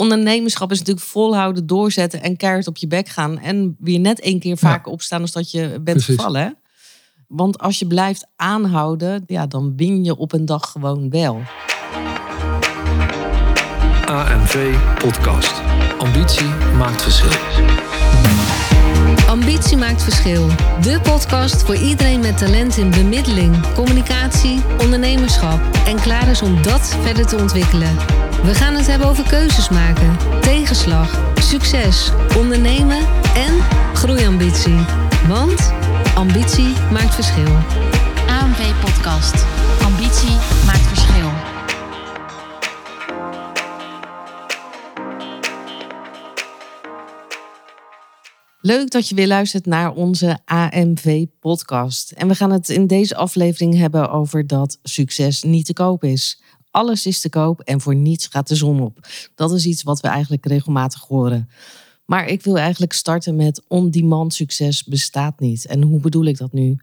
[0.00, 3.38] ondernemerschap is natuurlijk volhouden, doorzetten en keihard op je bek gaan.
[3.38, 6.14] En weer net één keer vaker opstaan als dat je bent Precies.
[6.14, 6.40] gevallen.
[6.42, 6.48] Hè?
[7.28, 11.40] Want als je blijft aanhouden, ja, dan win je op een dag gewoon wel.
[14.06, 15.52] AMV Podcast.
[15.98, 17.38] Ambitie maakt verschil.
[19.28, 20.46] Ambitie maakt verschil.
[20.80, 26.96] De podcast voor iedereen met talent in bemiddeling, communicatie, ondernemerschap en klaar is om dat
[27.02, 27.96] verder te ontwikkelen.
[28.44, 33.60] We gaan het hebben over keuzes maken, tegenslag, succes, ondernemen en
[33.94, 34.78] groeiambitie.
[35.28, 35.72] Want
[36.14, 37.54] ambitie maakt verschil.
[38.28, 39.46] AMV Podcast.
[39.82, 40.36] Ambitie
[40.66, 41.50] maakt verschil.
[48.62, 52.10] Leuk dat je weer luistert naar onze AMV-podcast.
[52.10, 56.42] En we gaan het in deze aflevering hebben over dat succes niet te koop is.
[56.70, 59.08] Alles is te koop en voor niets gaat de zon op.
[59.34, 61.48] Dat is iets wat we eigenlijk regelmatig horen.
[62.04, 65.66] Maar ik wil eigenlijk starten met on-demand succes bestaat niet.
[65.66, 66.76] En hoe bedoel ik dat nu?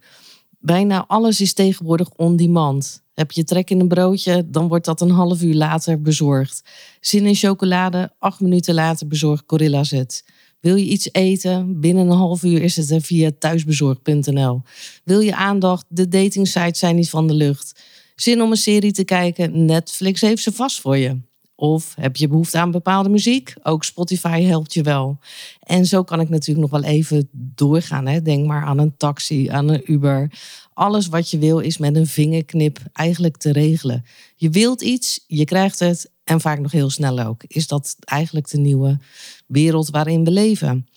[0.60, 3.04] Bijna alles is tegenwoordig on-demand.
[3.14, 6.62] Heb je trek in een broodje, dan wordt dat een half uur later bezorgd.
[7.00, 10.26] Zin in chocolade, acht minuten later bezorgt Gorilla's het.
[10.60, 11.80] Wil je iets eten?
[11.80, 14.62] Binnen een half uur is het er via thuisbezorg.nl.
[15.04, 15.86] Wil je aandacht?
[15.88, 17.82] De datingsites zijn niet van de lucht.
[18.22, 19.66] Zin om een serie te kijken?
[19.66, 21.18] Netflix heeft ze vast voor je.
[21.56, 23.54] Of heb je behoefte aan bepaalde muziek?
[23.64, 25.20] Ook Spotify helpt je wel.
[25.60, 28.08] En zo kan ik natuurlijk nog wel even doorgaan.
[28.08, 28.22] Hè?
[28.22, 30.32] Denk maar aan een taxi, aan een Uber.
[30.74, 34.06] Alles wat je wil is met een vingerknip eigenlijk te regelen.
[34.36, 37.44] Je wilt iets, je krijgt het en vaak nog heel snel ook.
[37.48, 39.00] Is dat eigenlijk de nieuwe
[39.48, 40.88] wereld waarin we leven?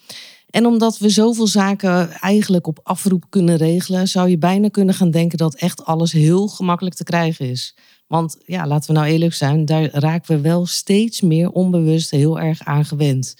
[0.50, 5.10] En omdat we zoveel zaken eigenlijk op afroep kunnen regelen, zou je bijna kunnen gaan
[5.10, 7.74] denken dat echt alles heel gemakkelijk te krijgen is.
[8.06, 12.40] Want ja, laten we nou eerlijk zijn, daar raken we wel steeds meer onbewust heel
[12.40, 13.34] erg aan gewend.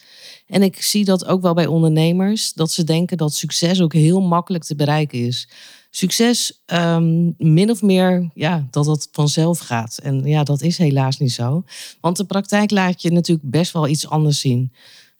[0.46, 4.20] En ik zie dat ook wel bij ondernemers, dat ze denken dat succes ook heel
[4.20, 5.48] makkelijk te bereiken is.
[5.90, 9.98] Succes, um, min of meer, ja, dat het vanzelf gaat.
[10.02, 11.64] En ja, dat is helaas niet zo.
[12.00, 14.72] Want de praktijk laat je natuurlijk best wel iets anders zien.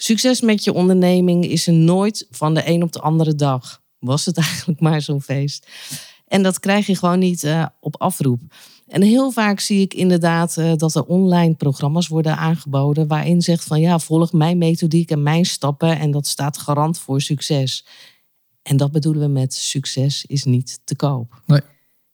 [0.03, 3.83] Succes met je onderneming is er nooit van de een op de andere dag.
[3.99, 5.67] Was het eigenlijk maar zo'n feest.
[6.27, 8.41] En dat krijg je gewoon niet uh, op afroep.
[8.87, 13.07] En heel vaak zie ik inderdaad uh, dat er online programma's worden aangeboden.
[13.07, 15.99] waarin zegt van ja, volg mijn methodiek en mijn stappen.
[15.99, 17.87] En dat staat garant voor succes.
[18.63, 21.43] En dat bedoelen we met succes is niet te koop.
[21.47, 21.61] Nee.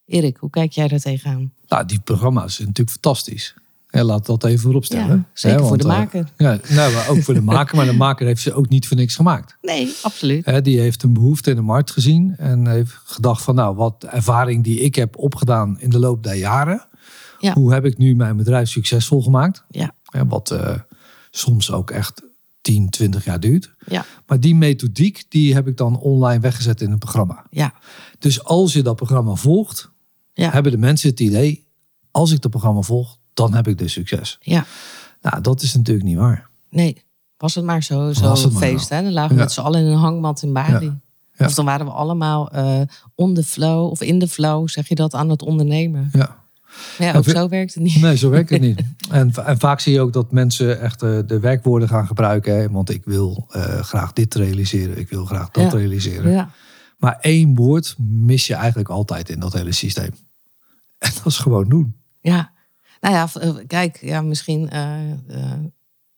[0.04, 1.52] Erik, hoe kijk jij daar tegenaan?
[1.69, 3.54] Nou, die programma's zijn natuurlijk fantastisch.
[3.96, 5.16] Ja, laat dat even vooropstellen.
[5.16, 6.28] Ja, zeker voor de want, maker.
[6.36, 7.76] Ja, nou, maar ook voor de maker.
[7.76, 9.56] Maar de maker heeft ze ook niet voor niks gemaakt.
[9.62, 10.64] Nee, absoluut.
[10.64, 12.34] Die heeft een behoefte in de markt gezien.
[12.36, 16.34] En heeft gedacht van nou, wat ervaring die ik heb opgedaan in de loop der
[16.34, 16.86] jaren.
[17.38, 17.52] Ja.
[17.52, 19.64] Hoe heb ik nu mijn bedrijf succesvol gemaakt?
[19.70, 19.94] Ja.
[20.28, 20.74] Wat uh,
[21.30, 22.22] soms ook echt
[22.60, 23.74] 10, 20 jaar duurt.
[23.86, 24.04] Ja.
[24.26, 27.46] Maar die methodiek, die heb ik dan online weggezet in een programma.
[27.50, 27.74] Ja.
[28.18, 29.90] Dus als je dat programma volgt,
[30.32, 30.50] Ja.
[30.50, 31.66] hebben de mensen het idee,
[32.10, 34.38] als ik dat programma volg, dan heb ik dus succes.
[34.41, 34.64] Ja.
[35.22, 36.48] Nou, dat is natuurlijk niet waar.
[36.70, 37.02] Nee,
[37.36, 38.88] was het maar zo, zo Was het maar feest.
[38.88, 39.02] Hè?
[39.02, 39.42] Dan lagen we Ja.
[39.42, 40.84] met z'n allen in een hangmat in Bali.
[40.86, 40.98] Ja.
[41.38, 41.46] Ja.
[41.46, 42.80] Of dan waren we allemaal eh
[43.14, 46.08] on the flow of in the flow, zeg je dat, aan het ondernemen.
[46.12, 46.36] Ja.
[46.98, 48.00] Maar ja, ook zo werkt het niet.
[48.00, 48.80] Nee, zo werkt het niet.
[49.10, 52.56] En, en vaak zie je ook dat mensen echt eh, de werkwoorden gaan gebruiken.
[52.56, 52.70] Hè?
[52.70, 55.78] Want ik wil eh, graag dit realiseren, ik wil graag dat Ja.
[55.78, 56.32] realiseren.
[56.32, 56.50] Ja.
[56.98, 60.10] Maar één woord mis je eigenlijk altijd in dat hele systeem.
[60.98, 61.94] En dat is gewoon doen.
[62.20, 62.50] Ja,
[63.11, 65.53] nou ja, eh, kijk, ja, misschien eh, eh,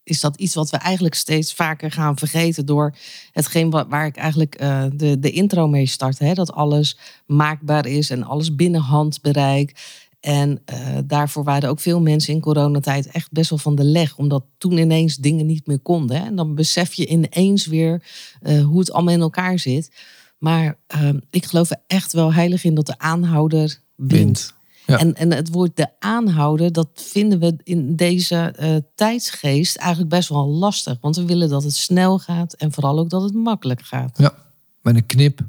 [0.03, 2.94] is dat iets wat we eigenlijk steeds vaker gaan vergeten door
[3.32, 4.59] hetgeen wa- waar ik eigenlijk
[4.93, 6.19] de, de intro mee start.
[6.19, 6.34] Hè?
[6.34, 9.97] Dat alles maakbaar is en alles binnen handbereik.
[10.21, 10.62] En
[11.04, 14.16] daarvoor waren ook veel mensen in coronatijd echt best wel van de leg.
[14.16, 16.16] Omdat toen ineens dingen niet meer konden.
[16.16, 16.25] Hè?
[16.26, 18.03] En dan besef je ineens weer
[18.43, 19.91] hoe het allemaal in elkaar zit.
[20.38, 24.55] Maar eh, ik geloof er echt wel heilig in dat de aanhouder wint.
[24.88, 24.99] Ja.
[24.99, 30.28] En, en het woord de aanhouder, dat vinden we in deze eh, tijdsgeest eigenlijk best
[30.28, 30.97] wel lastig.
[31.00, 34.19] Want we willen dat het snel gaat en vooral ook dat het makkelijk gaat.
[34.19, 34.35] Ja,
[34.82, 35.40] met een knip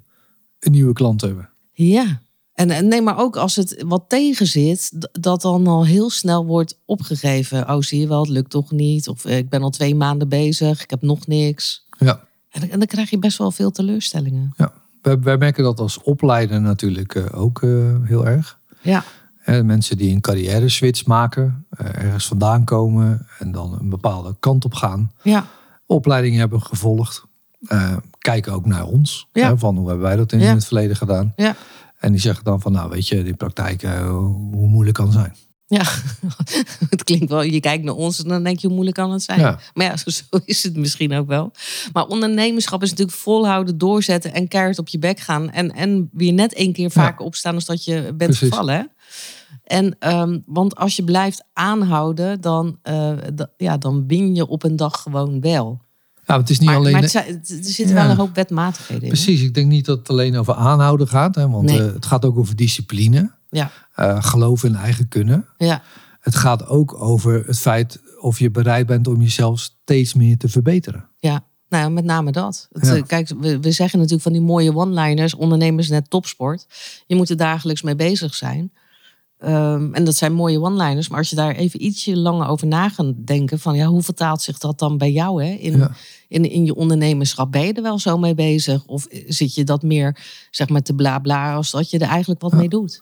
[0.59, 1.49] een nieuwe klant hebben.
[1.71, 2.21] Ja.
[2.53, 6.45] En, en nee, maar ook als het wat tegen zit, dat dan al heel snel
[6.45, 7.69] wordt opgegeven.
[7.69, 9.07] Oh, zie je wel, het lukt toch niet.
[9.07, 11.85] Of eh, ik ben al twee maanden bezig, ik heb nog niks.
[11.97, 14.53] Ja, En, dan- en dan krijg je best wel veel teleurstellingen.
[14.57, 14.73] ja.
[15.01, 17.61] Wij, wij merken dat als opleider natuurlijk eh, ook
[18.03, 18.59] heel erg.
[18.81, 19.03] Ja,
[19.49, 24.35] Hè, mensen die een carrière switch maken, eh, ergens vandaan komen en dan een bepaalde
[24.39, 25.11] kant op gaan.
[25.23, 25.45] ja,
[25.85, 27.27] Opleidingen hebben gevolgd.
[27.67, 29.27] eh, kijken ook naar ons.
[29.33, 29.47] Ja.
[29.47, 30.53] Hè, van hoe hebben wij dat in Ja.
[30.53, 31.33] het verleden gedaan.
[31.35, 31.55] ja.
[31.97, 35.13] En die zeggen dan van nou weet je, die praktijk, eh, hoe moeilijk kan het
[35.13, 35.35] zijn.
[35.67, 35.81] Ja,
[36.89, 37.41] het klinkt wel.
[37.41, 39.39] Je kijkt naar ons en dan denk je hoe moeilijk kan het zijn.
[39.39, 39.59] Ja.
[39.73, 41.51] Maar ja, zo, zo is het misschien ook wel.
[41.93, 45.49] Maar ondernemerschap is natuurlijk volhouden, doorzetten en keihard op je bek gaan.
[45.51, 48.49] En, en weer net één keer vaker opstaan als dat je bent Precies.
[48.49, 48.91] gevallen.
[49.63, 53.11] En, ehm, want als je blijft aanhouden, dan, eh,
[53.57, 55.81] ja, dan win je op een dag gewoon wel.
[56.15, 56.91] Ja, maar het is niet Maar, alleen.
[56.91, 57.93] maar het er zitten Ja.
[58.01, 59.09] wel een hoop wetmatigheden in.
[59.09, 61.35] Precies, ik denk niet dat het alleen over aanhouden gaat.
[61.35, 61.79] Hè, want Nee.
[61.87, 63.31] eh, het gaat ook over discipline.
[63.49, 65.45] Ja, eh geloof in eigen kunnen.
[65.57, 65.81] ja,
[66.19, 70.49] Het gaat ook over het feit of je bereid bent om jezelf steeds meer te
[70.49, 71.09] verbeteren.
[71.19, 71.47] ja.
[71.69, 72.67] Nou, met name dat.
[72.71, 73.01] Het, Ja.
[73.01, 75.33] Kijk, we, we zeggen natuurlijk van die mooie one-liners.
[75.35, 76.65] Ondernemers net topsport.
[77.07, 78.71] Je moet er dagelijks mee bezig zijn.
[79.39, 81.07] Ehm, en dat zijn mooie one-liners.
[81.07, 83.59] Maar als je daar even ietsje langer over na gaat denken...
[83.59, 85.51] van ja, hoe vertaalt zich dat dan bij jou hè?
[85.51, 85.91] In, Ja.
[86.27, 87.51] in, in je ondernemerschap?
[87.51, 88.85] Ben je er wel zo mee bezig?
[88.85, 90.17] Of zit je dat meer
[90.51, 91.53] zeg maar te bla bla...
[91.53, 93.01] als dat je er eigenlijk wat mee doet?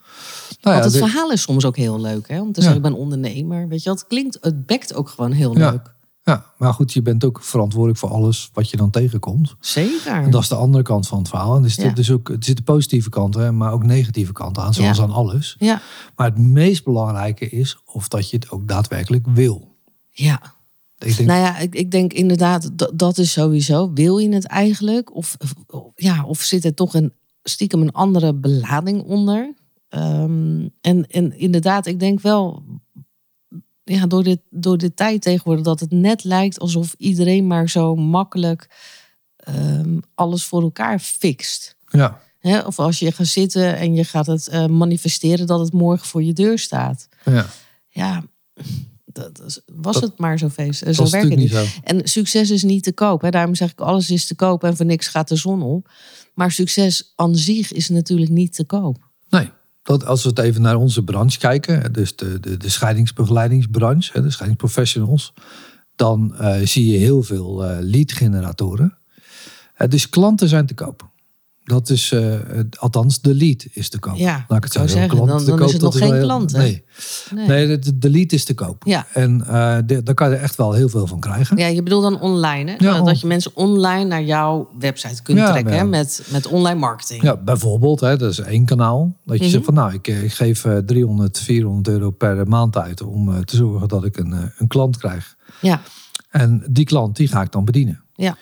[0.61, 2.27] Nou Want het verhaal is soms ook heel leuk.
[2.27, 2.41] Hè?
[2.41, 3.67] Om te zeggen, ik ben ondernemer.
[3.67, 5.95] Weet je, het klinkt, het bekt ook gewoon heel leuk.
[6.27, 9.55] Ja, maar goed, je bent ook verantwoordelijk voor alles wat je dan tegenkomt.
[9.59, 10.11] Zeker.
[10.23, 11.55] En dat is de andere kant van het verhaal.
[11.55, 11.93] En zitten Ja.
[11.93, 15.03] dus ook, er zitten positieve kanten, maar ook negatieve kanten aan, zoals Ja.
[15.03, 15.55] aan alles.
[15.59, 15.81] Ja,
[16.15, 19.75] Maar het meest belangrijke is of dat je het ook daadwerkelijk wil.
[20.11, 20.55] ja.
[20.99, 23.91] Ik denk, Nou ja, ik, ik denk inderdaad, dat, dat is sowieso.
[23.93, 25.15] Wil je het eigenlijk?
[25.15, 25.37] Of,
[25.67, 27.13] of- ja, of zit er toch een,
[27.43, 29.53] stiekem een andere belading onder?
[29.89, 32.63] Ehm, en, en inderdaad, ik denk wel,
[33.95, 37.95] ja, door, dit, door de tijd tegenwoordig, dat het net lijkt alsof iedereen maar zo
[37.95, 38.67] makkelijk
[39.37, 41.75] ehm, alles voor elkaar fixt.
[41.87, 42.59] ja, Hè?
[42.59, 46.23] Of als je gaat zitten en je gaat het eh, manifesteren dat het morgen voor
[46.23, 47.07] je deur staat.
[47.25, 47.45] ja,
[47.89, 48.23] Ja,
[49.05, 50.85] dat was Dat- het maar zo feest.
[50.85, 51.65] dat Zo werkt het niet zo.
[51.83, 53.21] En succes is niet te koop.
[53.21, 53.29] Hè?
[53.29, 55.89] Daarom zeg ik, alles is te koop en voor niks gaat de zon op.
[56.33, 58.97] Maar succes aan zich is natuurlijk niet te koop.
[59.29, 59.49] Nee,
[59.87, 64.29] dat, als we het even naar onze branche kijken, dus de, de, de scheidingsbegeleidingsbranche, de
[64.29, 65.33] scheidingsprofessionals,
[65.95, 68.97] dan eh, zie je heel veel eh lead-generatoren.
[69.73, 71.09] Eh, dus klanten zijn te koop.
[71.67, 72.33] Dat is, eh,
[72.77, 74.15] althans, de lead is te koop.
[74.15, 75.09] Ja, Laat ik het zo zeggen.
[75.09, 76.57] Klant dan- dan is het nog geen heel- klant, hè?
[76.57, 76.83] Nee,
[77.33, 77.47] Nee.
[77.47, 78.83] nee de, de lead is te koop.
[78.85, 79.05] Ja.
[79.13, 79.37] En
[79.85, 81.57] de- daar kan je er echt wel heel veel van krijgen.
[81.57, 82.71] Ja, je bedoelt dan online.
[82.71, 82.75] Hè?
[82.85, 85.83] Ja, dat je mensen online naar jouw website kunt Ja, trekken hè?
[85.85, 87.21] Met, met online marketing.
[87.21, 89.15] Ja, bijvoorbeeld, hè, dat is één kanaal.
[89.25, 89.51] Dat je Mhm.
[89.51, 93.45] zegt van nou, ik, eh, ik geef eh, 300, 400 euro per maand uit om
[93.45, 95.35] te zorgen dat ik een, een klant krijg.
[95.61, 95.81] Ja,
[96.29, 98.01] En die klant, die ga ik dan bedienen.
[98.15, 98.37] ja,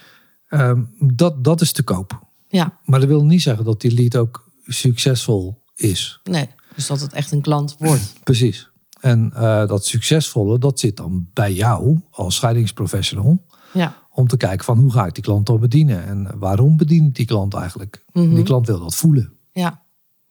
[0.50, 2.24] Ehm, dat, dat is te koop.
[2.56, 2.80] Ja.
[2.84, 6.20] Maar dat wil niet zeggen dat die lead ook succesvol is.
[6.24, 8.14] Nee, dus dat het echt een klant wordt.
[8.24, 8.70] Precies.
[9.00, 13.46] En eh, dat succesvolle, dat zit dan bij jou als scheidingsprofessional.
[13.74, 16.06] Ja, Om te kijken van hoe ga ik die klant dan bedienen?
[16.06, 18.04] En waarom bedien ik die klant eigenlijk?
[18.14, 18.36] Mhm.
[18.36, 19.34] Die klant wil dat voelen.
[19.52, 19.84] ja.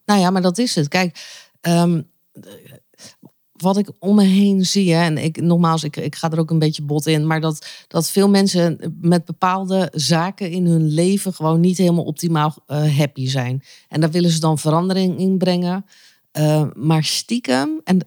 [0.04, 0.88] Nou ja, maar dat is het.
[0.88, 2.02] Kijk, ehm,
[3.54, 6.50] wat ik om me heen zie, hè, en ik, nogmaals, ik, ik ga er ook
[6.50, 11.34] een beetje bot in, maar dat, dat veel mensen met bepaalde zaken in hun leven
[11.34, 13.62] gewoon niet helemaal optimaal eh, happy zijn.
[13.88, 15.84] En daar willen ze dan verandering in brengen.
[16.30, 17.98] Eh, maar stiekem, en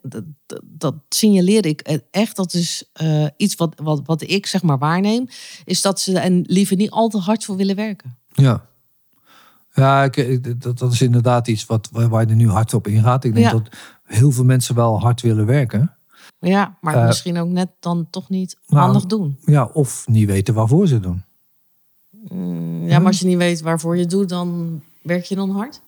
[0.64, 5.28] dat, signaleer ik echt, dat is eh, iets wat, wat, wat ik zeg maar waarneem,
[5.66, 8.18] is dat ze er liever niet al te hard voor willen werken.
[8.34, 8.66] Ja.
[9.74, 12.88] Ja, ik, dat, dat is inderdaad iets wat, waar waar je er nu hard op
[12.88, 13.24] ingaat.
[13.24, 13.52] Ik denk Ja.
[13.52, 13.70] dat
[14.08, 15.92] heel veel mensen wel hard willen werken.
[16.40, 19.38] Ja, maar Eh, misschien ook net dan toch niet nou, handig doen.
[19.46, 21.24] Ja, of niet weten waarvoor ze doen.
[22.30, 25.50] Mm, Ja, maar als je niet weet waarvoor je het doet, dan werk je dan
[25.50, 25.82] hard?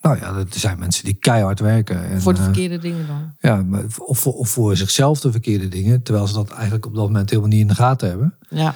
[0.00, 2.04] Nou ja, er zijn mensen die keihard werken.
[2.08, 3.32] En, voor de eh, verkeerde dingen dan.
[3.38, 6.02] ja, maar- of, voor- of voor zichzelf de verkeerde dingen.
[6.02, 8.34] Terwijl ze dat eigenlijk op dat moment helemaal niet in de gaten hebben.
[8.48, 8.74] Ja,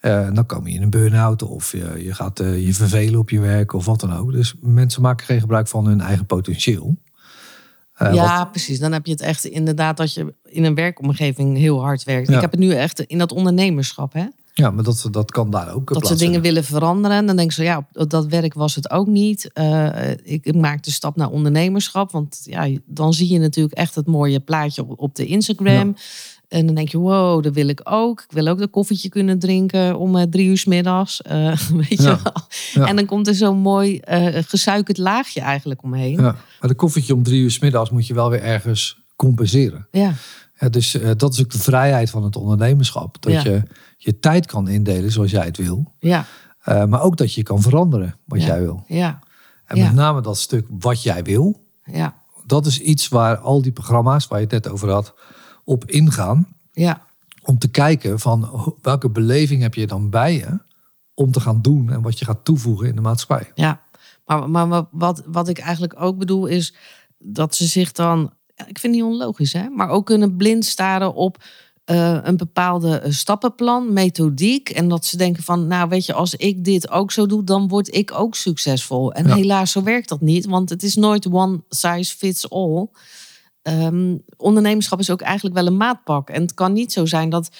[0.00, 3.40] en dan kom je in een burn-out of je, je gaat je vervelen op je
[3.40, 4.32] werk of wat dan ook.
[4.32, 6.96] Dus mensen maken geen gebruik van hun eigen potentieel.
[8.08, 8.78] Eh, ja wat- precies.
[8.78, 12.28] Dan heb je het echt inderdaad dat je in een werkomgeving heel hard werkt.
[12.28, 12.34] Ja.
[12.34, 14.12] Ik heb het nu echt in dat ondernemerschap.
[14.12, 14.24] Hè?
[14.54, 17.16] ja, maar dat, dat kan daar ook Dat ze dingen willen veranderen.
[17.16, 19.50] En dan denken ze, ja, op dat werk was het ook niet.
[19.52, 22.10] Eh, ik, ik maak de stap naar ondernemerschap.
[22.10, 25.96] Want ja, dan zie je natuurlijk echt het mooie plaatje op, op de Instagram.
[26.52, 28.20] En dan denk je, wow, dat wil ik ook.
[28.20, 31.22] Ik wil ook een koffietje kunnen drinken om eh, drie uur 's middags.
[31.22, 31.56] Eh,
[31.88, 32.18] weet je wel.
[32.72, 32.86] Ja.
[32.86, 36.20] En dan komt er zo'n mooi eh gesuikerd laagje eigenlijk omheen.
[36.20, 39.86] Ja, maar de koffietje om drie uur 's middags moet je wel weer ergens compenseren.
[39.90, 40.14] ja,
[40.58, 43.22] Ja, dus dat is ook de vrijheid van het ondernemerschap.
[43.22, 43.62] Dat je
[43.96, 45.92] je tijd kan indelen zoals jij het wil.
[45.98, 46.26] ja,
[46.64, 48.84] maar ook dat je kan veranderen wat jij wil.
[48.86, 49.18] ja,
[49.66, 51.60] En met name dat stuk wat jij wil.
[51.84, 52.14] ja,
[52.46, 55.14] Dat is iets waar al die programma's waar je het net over had
[55.64, 56.46] op ingaan.
[56.72, 57.02] ja,
[57.42, 58.48] Om te kijken van
[58.82, 60.58] welke beleving heb je dan bij je.
[61.14, 63.50] Om te gaan doen en wat je gaat toevoegen in de maatschappij.
[63.54, 63.80] ja.
[64.26, 66.74] Maar, maar wat- wat, ik eigenlijk ook bedoel is
[67.18, 68.32] dat ze zich dan
[68.66, 69.68] ik vind die onlogisch, hè?
[69.68, 71.44] Maar ook kunnen blind staren op
[71.84, 74.68] eh, een bepaalde eh, stappenplan, methodiek.
[74.68, 77.68] En dat ze denken van, nou weet je, als ik dit ook zo doe, dan
[77.68, 79.12] word ik ook succesvol.
[79.12, 79.34] En Ja.
[79.34, 82.86] helaas, zo werkt dat niet, want het is nooit one size fits all.
[83.62, 86.30] Ehm, ondernemerschap is ook eigenlijk wel een maatpak.
[86.30, 87.50] En het kan niet zo zijn dat,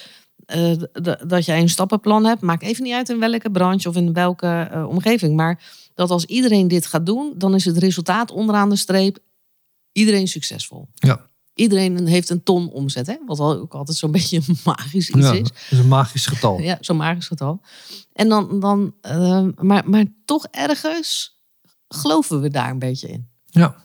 [1.01, 2.41] d- dat jij een stappenplan hebt.
[2.41, 5.35] Maakt even niet uit in welke branche of in welke eh, omgeving.
[5.35, 9.17] Maar dat als iedereen dit gaat doen, dan is het resultaat onderaan de streep
[9.91, 10.87] iedereen succesvol.
[10.93, 11.25] Ja.
[11.53, 13.15] Iedereen heeft een ton omzet, hè?
[13.25, 15.41] wat ook altijd zo'n beetje een magisch iets Ja, is.
[15.41, 16.59] dat is een magisch getal.
[16.59, 17.61] Ja, zo'n magisch getal.
[18.13, 21.39] En dan, dan eh, maar, maar toch ergens
[21.87, 23.27] geloven we daar een beetje in.
[23.45, 23.75] Ja.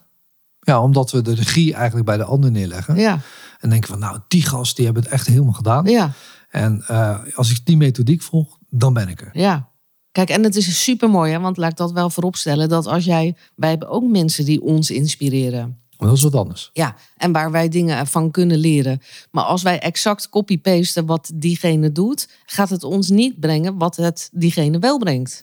[0.68, 2.96] Ja, omdat we de regie eigenlijk bij de ander neerleggen.
[2.96, 3.20] Ja,
[3.58, 5.84] En denken van, nou, die gast, die hebben het echt helemaal gedaan.
[5.86, 6.12] ja,
[6.50, 9.30] En eh, als ik die methodiek volg, dan ben ik er.
[9.32, 9.68] ja.
[10.12, 11.40] Kijk, en het is super mooi, hè?
[11.40, 12.68] want laat ik dat wel vooropstellen.
[12.68, 15.78] Dat als jij, wij hebben ook mensen die ons inspireren.
[15.98, 16.70] Maar dat is wat anders.
[16.72, 19.00] Ja, en waar wij dingen van kunnen leren.
[19.30, 24.28] Maar als wij exact copy-pasten wat diegene doet, gaat het ons niet brengen wat het
[24.32, 25.42] diegene wel brengt.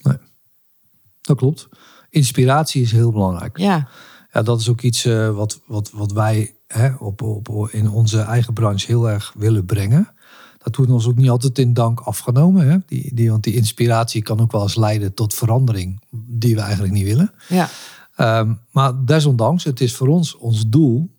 [1.22, 1.68] Dat klopt.
[2.10, 3.58] Inspiratie is heel belangrijk.
[3.58, 3.88] Ja,
[4.36, 8.20] Ja, dat is ook iets eh, wat, wat, wat wij hè, op, op, in onze
[8.20, 10.14] eigen branche heel erg willen brengen.
[10.58, 12.70] Dat wordt ons ook niet altijd in dank afgenomen.
[12.70, 12.78] Hè?
[12.86, 16.94] Die, die, want die inspiratie kan ook wel eens leiden tot verandering die we eigenlijk
[16.94, 17.34] niet willen.
[17.48, 17.70] ja,
[18.16, 21.16] Ehm, maar desondanks, het is voor ons ons doel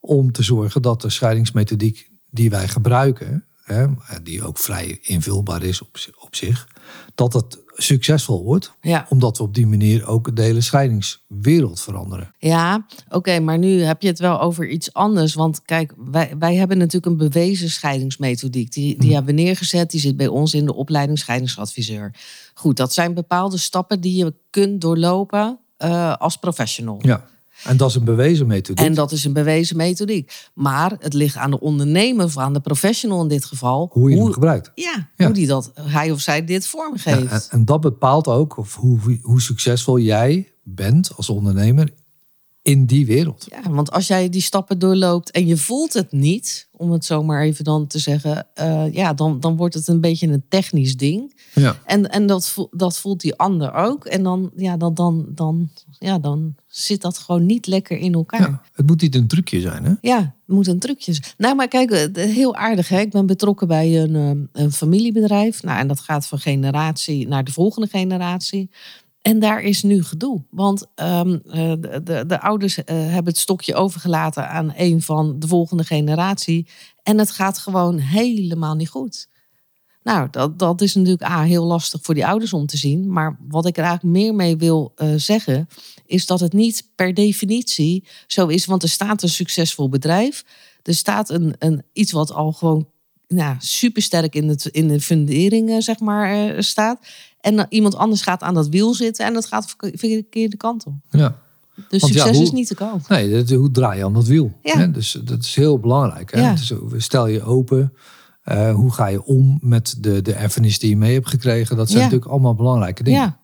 [0.00, 3.86] om te zorgen dat de scheidingsmethodiek die wij gebruiken, hè,
[4.22, 6.68] die ook vrij invulbaar is op, zi- op zich,
[7.14, 8.72] dat het succesvol wordt.
[8.80, 9.06] ja.
[9.08, 12.34] Omdat we op die manier ook de hele scheidingswereld veranderen.
[12.38, 15.34] Ja, oké, maar nu heb je het wel over iets anders.
[15.34, 18.72] Want kijk, wij, wij hebben natuurlijk een bewezen scheidingsmethodiek.
[18.72, 22.14] Die, die hebben we neergezet, die zit bij ons in de opleiding scheidingsadviseur.
[22.54, 26.98] Goed, dat zijn bepaalde stappen die je kunt doorlopen eh, als professional.
[27.02, 27.24] Ja.
[27.64, 28.86] En dat is een bewezen methodiek.
[28.86, 30.32] En dat is een bewezen methodiek.
[30.54, 33.88] Maar het ligt aan de ondernemer of aan de professional in dit geval.
[33.92, 34.72] hoe je hem gebruikt.
[34.74, 35.24] ja, Ja.
[35.24, 37.30] hoe die dat, hij of zij dit Ja, vormgeeft.
[37.32, 41.90] en, en dat bepaalt ook of hoe, hoe succesvol jij bent als ondernemer
[42.68, 43.46] in die wereld.
[43.50, 47.22] Ja, want als jij die stappen doorloopt en je voelt het niet, om het zo
[47.22, 50.96] maar even dan te zeggen, eh, ja, dan, dan wordt het een beetje een technisch
[50.96, 51.36] ding.
[51.54, 51.78] Ja.
[51.84, 54.04] En, en dat, voelt, dat voelt die ander ook.
[54.04, 58.40] En dan, ja, dan, dan, dan, ja, dan zit dat gewoon niet lekker in elkaar.
[58.40, 58.62] Ja.
[58.72, 59.92] Het moet niet een trucje zijn, hè?
[60.00, 61.34] Ja, het moet een trucje zijn.
[61.36, 62.88] Nou, maar kijk, eh, heel aardig.
[62.88, 63.00] Hè?
[63.00, 65.62] Ik ben betrokken bij een, eh, een familiebedrijf.
[65.62, 68.70] Nou, en dat gaat van generatie naar de volgende generatie.
[69.28, 70.42] En daar is nu gedoe.
[70.50, 75.38] Want ehm, eh, de, de, de ouders eh, hebben het stokje overgelaten aan een van
[75.38, 76.66] de volgende generatie.
[77.02, 79.28] En het gaat gewoon helemaal niet goed.
[80.02, 83.12] Nou, dat, dat is natuurlijk A, heel lastig voor die ouders om te zien.
[83.12, 85.68] Maar wat ik er eigenlijk meer mee wil eh, zeggen,
[86.06, 88.64] is dat het niet per definitie zo is.
[88.64, 90.44] Want er staat een succesvol bedrijf.
[90.82, 92.88] Er staat een, een, iets wat al gewoon
[93.28, 96.98] nou, supersterk in, het, in de fundering eh, zeg maar, eh, staat.
[97.40, 100.84] En dan iemand anders gaat aan dat wiel zitten en dat gaat de verkeerde kant
[100.86, 100.94] op.
[101.10, 101.38] Ja.
[101.88, 103.08] Dus Want ja, succes hoe- is niet te koop.
[103.08, 104.52] Nee, dat, hoe draai je aan dat wiel?
[104.62, 104.76] Ja.
[104.78, 104.90] Hè?
[104.90, 106.32] Dus dat is heel belangrijk.
[106.32, 106.40] Hè?
[106.40, 106.54] Ja.
[106.54, 106.72] Dus,
[107.04, 107.92] stel je open.
[108.42, 111.76] eh, hoe ga je om met de, de erfenis die je mee hebt gekregen?
[111.76, 113.36] Dat zijn natuurlijk allemaal belangrijke dingen.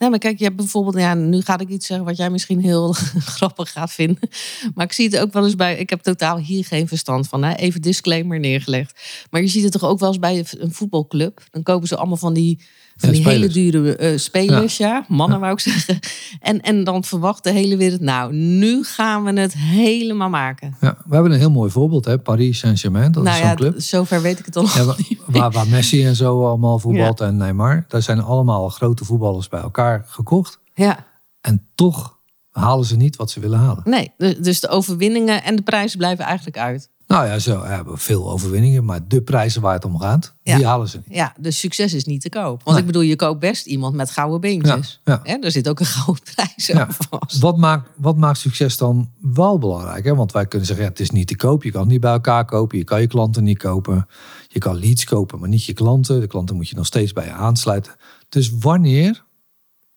[0.00, 2.60] Ja, maar kijk, je hebt bijvoorbeeld, ja, nu ga ik iets zeggen wat jij misschien
[2.60, 2.92] heel
[3.36, 4.28] grappig gaat vinden.
[4.74, 7.44] Maar ik zie het ook wel eens bij, ik heb totaal hier geen verstand van.
[7.44, 7.54] Hè?
[7.54, 9.00] Even disclaimer neergelegd.
[9.30, 11.42] Maar je ziet het toch ook wel eens bij een voetbalclub.
[11.50, 12.60] Dan kopen ze allemaal van die,
[13.00, 15.04] van Ja, die hele dure eh, spelers, ja.
[15.08, 15.98] Mannen wou ik zeggen.
[16.40, 20.76] En, en dan verwacht de hele wereld, nou, nu gaan we het helemaal maken.
[20.80, 22.18] Ja, we hebben een heel mooi voorbeeld, hè?
[22.18, 23.12] Paris Saint-Germain.
[23.12, 23.80] Dat nou is zo'n ja, club.
[23.80, 27.36] zover weet ik het dan Ja, waar, waar, waar Messi en zo allemaal voetbalt en
[27.36, 27.84] Neymar.
[27.88, 30.58] Daar zijn allemaal grote voetballers bij elkaar gekocht.
[30.74, 31.06] Ja,
[31.40, 32.18] En toch
[32.50, 33.82] halen ze niet wat ze willen halen.
[33.84, 34.12] nee.
[34.40, 36.88] Dus de overwinningen en de prijzen blijven eigenlijk uit.
[37.10, 38.84] Nou ja, ze hebben veel overwinningen.
[38.84, 40.56] Maar de prijzen waar het om gaat, Ja.
[40.56, 41.16] die halen ze niet.
[41.16, 42.62] Ja, dus succes is niet te koop.
[42.62, 42.78] Want Nee.
[42.78, 45.00] ik bedoel, je koopt best iemand met gouden beentjes.
[45.04, 46.80] Ja, Hè, er zit ook een gouden prijs Ja.
[46.86, 47.38] aan vast.
[47.38, 50.04] Wat maakt, wat maakt succes dan wel belangrijk?
[50.04, 50.14] Hè?
[50.14, 51.62] Want wij kunnen zeggen, ja, het is niet te koop.
[51.62, 52.78] Je kan het niet bij elkaar kopen.
[52.78, 54.06] Je kan je klanten niet kopen.
[54.48, 56.20] Je kan leads kopen, maar niet je klanten.
[56.20, 57.94] De klanten moet je nog steeds bij je aansluiten.
[58.28, 59.24] Dus wanneer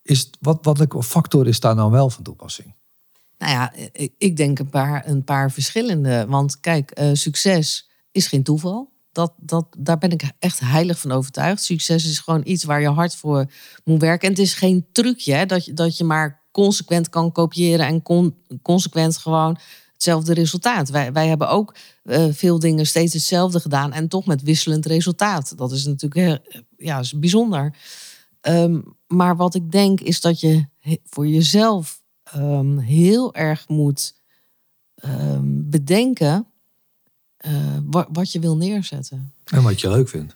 [0.01, 2.74] is, wat, wat factor is daar nou wel van toepassing?
[3.44, 6.26] Nou ja, ik, ik denk een paar, een paar verschillende.
[6.28, 8.92] Want kijk, eh, succes is geen toeval.
[9.12, 11.64] Dat, dat, daar ben ik echt heilig van overtuigd.
[11.64, 13.46] Succes is gewoon iets waar je hard voor
[13.84, 14.28] moet werken.
[14.28, 18.02] En het is geen trucje hè, dat, je, dat je maar consequent kan kopiëren en
[18.02, 19.58] con- consequent gewoon
[19.94, 20.90] hetzelfde resultaat.
[20.90, 25.58] Wij, wij hebben ook eh, veel dingen steeds hetzelfde gedaan en toch met wisselend resultaat.
[25.58, 27.76] Dat is natuurlijk eh, ja, is bijzonder.
[28.42, 30.66] Ehm, maar wat ik denk is dat je
[31.04, 32.02] voor jezelf
[32.34, 34.16] ehm, heel erg moet
[34.96, 36.46] ehm, bedenken
[37.38, 37.52] eh,
[37.90, 39.34] wa- wat je wil neerzetten.
[39.46, 40.36] En wat je leuk vindt.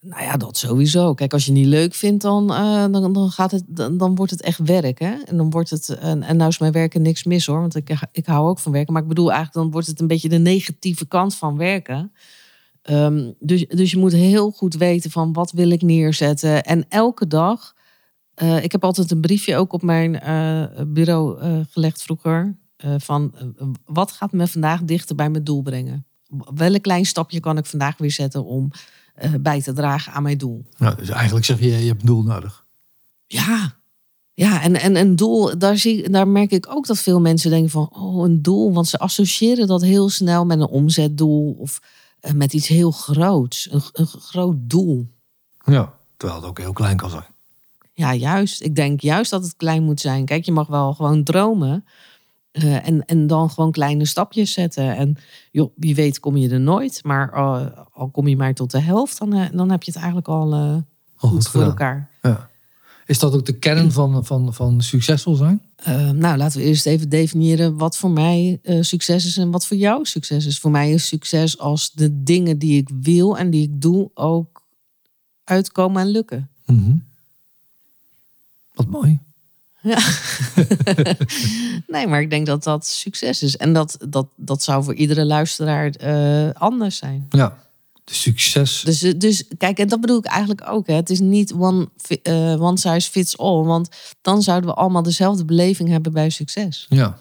[0.00, 1.14] Nou ja, dat sowieso.
[1.14, 4.14] Kijk, als je het niet leuk vindt, dan, eh, dan, dan, gaat het, dan, dan
[4.14, 4.98] wordt het echt werk.
[4.98, 5.14] Hè?
[5.24, 5.88] En dan wordt het.
[5.88, 7.60] En, en nou is mijn werken niks mis hoor.
[7.60, 8.92] Want ik, ik hou ook van werken.
[8.92, 12.12] Maar ik bedoel eigenlijk, dan wordt het een beetje de negatieve kant van werken.
[12.82, 16.64] Ehm, dus, dus je moet heel goed weten van wat wil ik neerzetten.
[16.64, 17.74] En elke dag.
[18.36, 22.56] Eh, ik heb altijd een briefje ook op mijn eh, bureau eh, gelegd vroeger.
[22.98, 23.32] van
[23.84, 26.06] wat gaat me vandaag dichter bij mijn doel brengen?
[26.54, 28.70] Welk klein stapje kan ik vandaag weer zetten om
[29.40, 30.64] bij te dragen aan mijn doel?
[30.78, 32.64] Nou, dus eigenlijk zeg je, je hebt een doel nodig.
[33.26, 33.76] Ja,
[34.32, 37.70] ja en, en een doel, daar, zie, daar merk ik ook dat veel mensen denken
[37.70, 38.72] van, oh, een doel.
[38.72, 41.80] Want ze associëren dat heel snel met een omzetdoel of
[42.34, 43.68] met iets heel groots.
[43.70, 45.10] Een, een groot doel.
[45.64, 45.94] Ja.
[46.16, 47.35] Terwijl het ook heel klein kan zijn.
[47.96, 48.62] Ja, juist.
[48.62, 50.24] Ik denk juist dat het klein moet zijn.
[50.24, 51.84] Kijk, je mag wel gewoon dromen.
[52.52, 54.96] eh, en, en dan gewoon kleine stapjes zetten.
[54.96, 55.16] En
[55.50, 57.00] joh, wie weet kom je er nooit.
[57.04, 60.00] Maar eh, al kom je maar tot de helft, dan, eh, dan heb je het
[60.00, 60.50] eigenlijk al
[61.14, 62.10] goed, goed voor elkaar.
[62.22, 62.50] Ja.
[63.06, 65.62] Is dat ook de kern van, van, van succesvol zijn?
[66.14, 70.04] Nou, laten we eerst even definiëren wat voor mij succes is en wat voor jou
[70.04, 70.58] succes is.
[70.58, 74.62] Voor mij is succes als de dingen die ik wil en die ik doe ook
[75.44, 76.50] uitkomen en lukken.
[76.66, 76.96] Mhm.
[78.76, 79.20] Wat mooi.
[79.80, 79.98] Ja.
[81.94, 83.56] nee, maar ik denk dat dat succes is.
[83.56, 87.26] En dat, dat, dat zou voor iedere luisteraar eh, anders zijn.
[87.28, 87.58] Ja.
[88.04, 88.82] De succes.
[88.84, 90.86] Dus, dus kijk, en dat bedoel ik eigenlijk ook.
[90.86, 90.94] Hè.
[90.94, 91.88] Het is niet one,
[92.22, 93.62] eh, one size fits all.
[93.62, 93.88] Want
[94.20, 96.86] dan zouden we allemaal dezelfde beleving hebben bij succes.
[96.88, 97.18] Ja.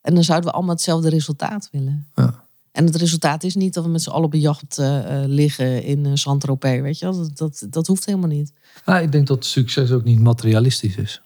[0.00, 2.08] En dan zouden we allemaal hetzelfde resultaat willen.
[2.14, 2.45] Ja.
[2.76, 5.28] En het resultaat is niet dat we met z'n allen op een jacht eh, eh,
[5.28, 6.80] liggen in uh, Saint-Tropez.
[6.80, 7.16] Weet je wel?
[7.18, 8.52] Dat, dat, dat hoeft helemaal niet.
[8.84, 11.20] Nou, ik denk dat succes ook niet materialistisch is.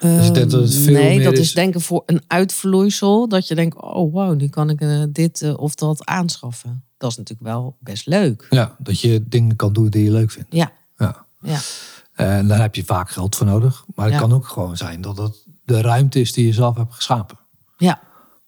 [0.00, 3.28] Dus ik denk dat het veel nee, meer dat is- is denken voor een uitvloeisel.
[3.28, 6.84] Dat je denkt, oh wow, nu kan ik eh, dit eh, of dat aanschaffen.
[6.98, 8.46] Dat is natuurlijk wel best leuk.
[8.50, 10.52] Ja, dat je dingen kan doen die je leuk vindt.
[10.52, 11.26] Ja, Ja.
[11.42, 11.58] ja,
[12.14, 13.84] En daar heb je vaak geld voor nodig.
[13.94, 14.20] Maar het Ja.
[14.20, 17.38] kan ook gewoon zijn dat het de ruimte is die je zelf hebt geschapen.
[17.78, 18.00] ja.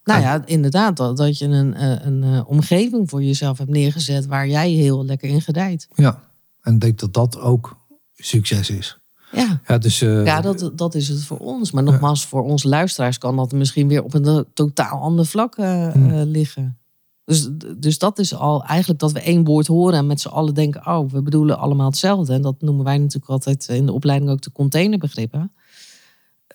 [0.09, 0.97] Nou ja, inderdaad.
[0.97, 5.05] Dat, dat je een, eh, een eh, omgeving voor jezelf hebt neergezet waar jij heel
[5.05, 5.89] lekker in gedijt.
[5.95, 6.23] Ja.
[6.63, 7.77] En ik denk dat dat ook
[8.15, 8.99] succes is.
[9.33, 9.61] Ja.
[9.67, 11.71] Ja, dus, eh, Ja, dat, dat is het voor ons.
[11.71, 15.57] Maar nogmaals, voor onze luisteraars kan dat misschien weer op een to- totaal ander vlak
[15.57, 16.11] Hmm.
[16.11, 16.79] eh, liggen.
[17.25, 20.55] Dus, dus dat is al eigenlijk dat we één woord horen en met z'n allen
[20.55, 22.33] denken, oh, we bedoelen allemaal hetzelfde.
[22.33, 25.53] En dat noemen wij natuurlijk altijd in de opleiding ook de containerbegrippen.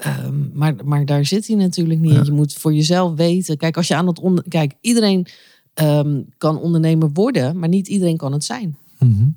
[0.03, 2.25] Ehm, maar, maar daar zit hij natuurlijk niet.
[2.25, 3.57] Je moet voor jezelf weten.
[3.57, 4.43] Kijk, als je aan het onder.
[4.47, 5.27] Kijk, iedereen
[5.73, 8.77] ehm, kan ondernemer worden, maar niet iedereen kan het zijn.
[8.99, 9.29] mhm.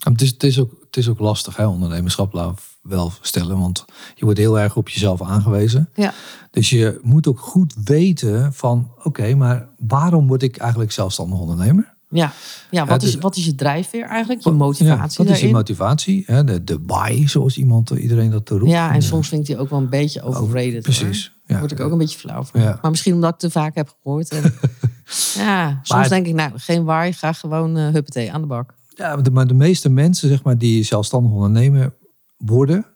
[0.00, 3.58] Het, is, het, is ook, het is ook lastig, hè, ondernemerschap laat wel stellen.
[3.58, 3.84] Want
[4.14, 5.88] je wordt heel erg op jezelf aangewezen.
[5.94, 6.14] Ja.
[6.50, 8.90] Dus je moet ook goed weten van...
[9.02, 11.94] oké, maar waarom word ik eigenlijk zelfstandig ondernemer?
[12.10, 12.32] Ja,
[12.70, 14.44] ja wat, is, dus- wat is je drijfveer eigenlijk?
[14.44, 16.22] Je motivatie Ja, wat is je motivatie?
[16.26, 16.44] Hè?
[16.44, 18.70] De, de why, zoals iemand, iedereen dat roept.
[18.70, 20.82] Ja, en soms vind ik die ook wel een beetje overrated.
[20.82, 21.38] precies, Hoor.
[21.46, 22.60] Daar word ik ook een beetje flauw van.
[22.60, 24.28] Maar misschien omdat ik te vaak heb gehoord.
[24.28, 24.42] En,
[25.44, 28.74] ja, soms Maar- denk ik, nou, geen waar, ga gewoon eh huppatee aan de bak.
[28.94, 31.96] Ja, maar de, meeste mensen zeg maar, die zelfstandig ondernemer
[32.36, 32.86] worden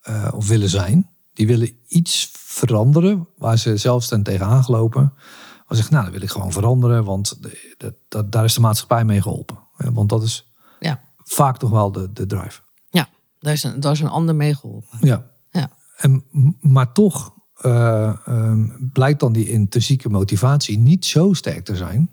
[0.00, 5.12] eh, of willen zijn, die willen iets veranderen waar ze zelf zijn tegenaan gelopen.
[5.66, 8.54] Maar ze zeggen, nou, dat wil ik gewoon veranderen, want de, de- dat- daar is
[8.54, 9.58] de maatschappij mee geholpen.
[9.76, 12.60] Eh, Want dat is Ja, vaak toch wel de, de drive.
[12.90, 13.08] ja
[13.40, 14.98] daar, is een, daar is een ander mee geholpen.
[15.00, 15.30] Ja.
[15.50, 15.70] Ja.
[15.96, 16.24] En,
[16.60, 22.10] maar toch eh, ehm, blijkt dan die intrinsieke motivatie niet zo sterk te zijn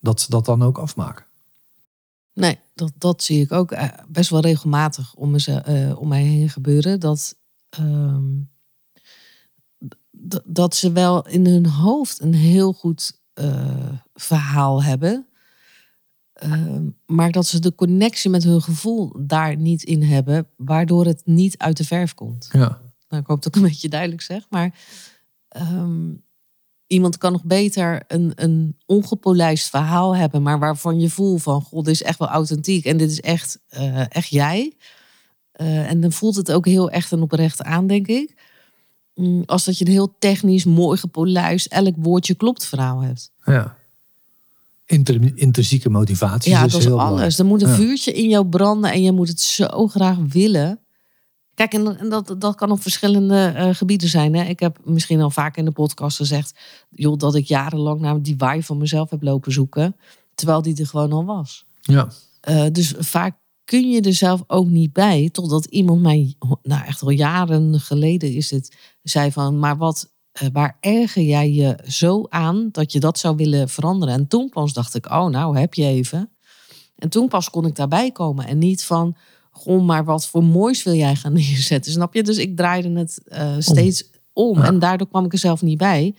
[0.00, 1.24] dat ze dat dan ook afmaken.
[2.32, 6.22] Nee, dat, dat zie ik ook eh, best wel regelmatig om, me, eh, om mij
[6.22, 7.00] heen gebeuren.
[7.00, 7.34] Dat,
[7.70, 8.24] ehm,
[10.44, 15.26] dat ze wel in hun hoofd een heel goed eh, verhaal hebben.
[16.32, 21.22] Ehm, maar dat ze de connectie met hun gevoel daar niet in hebben, waardoor het
[21.24, 22.48] niet uit de verf komt.
[22.52, 22.80] Ja.
[23.08, 24.74] Nou, ik hoop dat ik een beetje duidelijk zeg, maar
[25.48, 26.10] ehm,
[26.86, 31.84] iemand kan nog beter een, een ongepolijst verhaal hebben, maar waarvan je voelt van, god,
[31.84, 34.76] dit is echt wel authentiek en dit is echt, eh, echt jij.
[35.52, 38.34] Eh, en dan voelt het ook heel echt en oprecht aan, denk ik.
[39.18, 43.30] Mm, Als dat je een heel technisch, mooi gepolijst, elk woordje klopt verhaal hebt.
[43.44, 43.76] Ja.
[44.86, 46.50] Inter, intrinsieke motivatie.
[46.50, 47.38] Ja, dus dat is alles.
[47.38, 47.74] Er moet een Ja.
[47.74, 50.78] vuurtje in jou branden en je moet het zo graag willen.
[51.54, 54.34] Kijk, en, dat, dat kan op verschillende eh, gebieden zijn.
[54.34, 54.44] Hè?
[54.44, 56.54] Ik heb misschien al vaak in de podcast gezegd...
[56.90, 59.96] Joh, dat ik jarenlang naar die waai van mezelf heb lopen zoeken...
[60.34, 61.64] terwijl die er gewoon al was.
[61.80, 62.08] Ja.
[62.40, 65.28] Eh, dus vaak kun je er zelf ook niet bij...
[65.32, 68.76] totdat iemand mij, nou echt al jaren geleden is het...
[69.08, 73.36] zei van, maar wat eh, waar erger jij je zo aan dat je dat zou
[73.36, 74.14] willen veranderen?
[74.14, 76.30] En toen pas dacht ik, oh nou, heb je even.
[76.96, 78.46] En toen pas kon ik daarbij komen.
[78.46, 79.16] En niet van,
[79.50, 81.92] goh, maar wat voor moois wil jij gaan neerzetten?
[81.92, 82.22] Snap je?
[82.22, 84.58] Dus ik draaide het eh, steeds om.
[84.58, 84.64] Ja.
[84.64, 86.14] En daardoor kwam ik er zelf niet bij.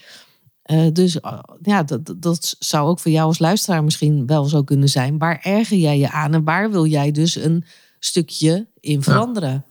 [0.62, 4.64] Eh, dus uh, ja, dat, dat zou ook voor jou als luisteraar misschien wel zo
[4.64, 5.18] kunnen zijn.
[5.18, 7.64] Waar erger jij je aan en waar wil jij dus een
[8.00, 9.52] stukje in veranderen?
[9.52, 9.69] Ja,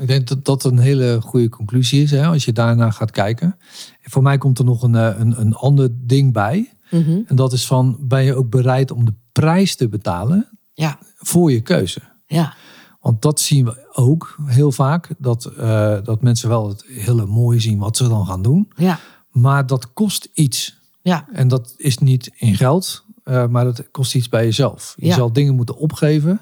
[0.00, 3.56] ik denk dat dat een hele goede conclusie is, hè, als je daarna gaat kijken.
[4.02, 6.72] En voor mij komt er nog een, eh, een, een ander ding bij.
[6.90, 7.20] Mhm.
[7.26, 11.52] En dat is van, ben je ook bereid om de prijs te betalen Ja, voor
[11.52, 12.00] je keuze?
[12.26, 12.54] ja,
[13.00, 15.08] Want dat zien we ook heel vaak.
[15.18, 18.72] Dat, eh, dat mensen wel het hele mooie zien wat ze dan gaan doen.
[18.76, 18.98] ja,
[19.30, 20.78] Maar dat kost iets.
[21.02, 24.94] ja, En dat is niet in geld, eh, maar dat kost iets bij jezelf.
[24.96, 25.14] Je Ja.
[25.14, 26.40] zal dingen moeten opgeven,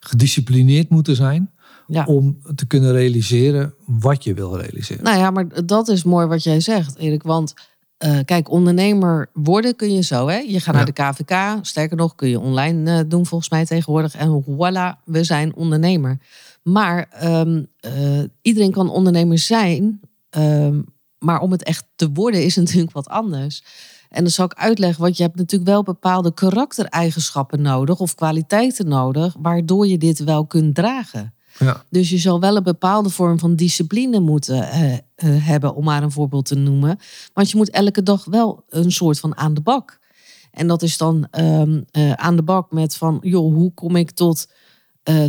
[0.00, 1.50] gedisciplineerd moeten zijn
[1.90, 2.04] ja.
[2.04, 5.04] om te kunnen realiseren wat je wil realiseren.
[5.04, 7.22] Nou ja, maar dat is mooi wat jij zegt, Erik.
[7.22, 7.54] Want
[7.96, 10.28] eh, kijk, ondernemer worden kun je zo.
[10.28, 10.36] Hè?
[10.36, 11.58] Je gaat naar de KVK.
[11.62, 14.14] Sterker nog, kun je online eh, doen volgens mij tegenwoordig.
[14.14, 16.18] En voilà, we zijn ondernemer.
[16.62, 20.00] Maar ehm, eh, iedereen kan ondernemer zijn.
[20.30, 20.80] ehm,
[21.18, 23.64] maar om het echt te worden is natuurlijk wat anders.
[24.08, 28.88] En dan zal ik uitleggen, want je hebt natuurlijk wel bepaalde karaktereigenschappen nodig of kwaliteiten
[28.88, 31.34] nodig, waardoor je dit wel kunt dragen.
[31.60, 35.84] Ja, Dus je zal wel een bepaalde vorm van discipline moeten eh, eh, hebben, om
[35.84, 36.98] maar een voorbeeld te noemen.
[37.32, 39.98] Want je moet elke dag wel een soort van aan de bak.
[40.50, 44.10] En dat is dan ehm, eh, aan de bak met van, joh, hoe kom ik
[44.10, 44.48] tot,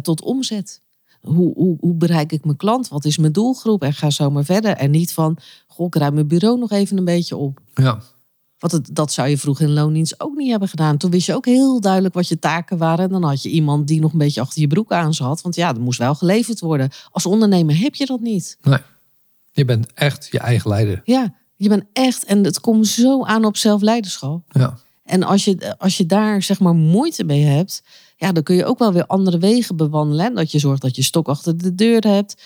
[0.02, 0.82] tot omzet?
[1.22, 2.88] Hoe, hoe, hoe bereik ik mijn klant?
[2.88, 3.84] Wat is mijn doelgroep?
[3.84, 4.76] En ga zo maar verder.
[4.76, 7.60] En niet van, goh, ik ruim mijn bureau nog even een beetje op.
[7.74, 8.02] ja,
[8.62, 10.98] Want het, dat zou je vroeger in loondienst ook niet hebben gedaan.
[10.98, 13.06] Toen wist je ook heel duidelijk wat je taken waren.
[13.06, 15.42] En dan had je iemand die nog een beetje achter je broek aan zat.
[15.42, 16.90] Want ja, er moest wel geleverd worden.
[17.12, 18.58] Als ondernemer heb je dat niet.
[18.62, 18.78] nee.
[19.52, 21.02] Je bent echt je eigen leider.
[21.04, 22.24] Ja, je bent echt...
[22.26, 24.44] En het komt zo aan op zelfleiderschap.
[24.50, 27.84] Ja, En als je, als je daar zeg maar moeite mee hebt...
[28.18, 30.36] Ja, dan kun je ook wel weer andere wegen bewandelen.
[30.36, 32.42] Dat je zorgt dat je stok achter de deur hebt.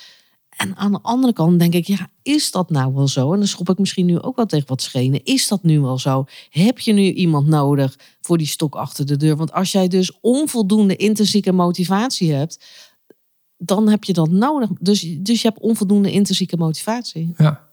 [0.56, 3.34] En aan de andere kant denk ik, ja, is dat nou wel zo?
[3.34, 5.24] En dan schop ik misschien nu ook wel tegen wat schenen.
[5.24, 6.26] Is dat nu wel zo?
[6.50, 9.36] Heb je nu iemand nodig voor die stok achter de deur?
[9.36, 12.66] Want als jij dus onvoldoende intrinsieke motivatie hebt,
[13.58, 14.70] dan heb je dat nodig.
[14.80, 17.34] Dus, dus je hebt onvoldoende intrinsieke motivatie.
[17.38, 17.70] ja,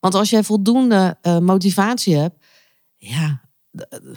[0.00, 2.36] Want als jij voldoende eh, motivatie hebt,
[2.96, 3.42] ja,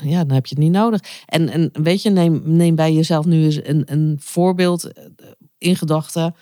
[0.01, 1.01] ja, dan heb je het niet nodig.
[1.25, 5.05] En, en weet je, neem, neem bij jezelf nu eens een, een voorbeeld eh,
[5.57, 6.35] in gedachten.